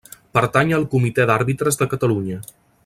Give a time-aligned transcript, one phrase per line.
[0.37, 2.41] Pertany al Comitè d'Àrbitres de Catalunya.